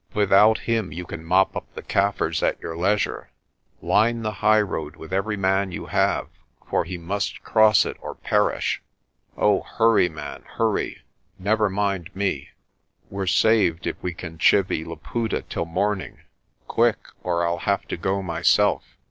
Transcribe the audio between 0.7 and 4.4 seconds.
you can mop up the Kaffirs at your leisure. Line the